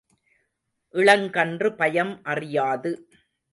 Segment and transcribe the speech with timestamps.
[0.93, 2.91] இளங் கன்று பயம் அறியாது.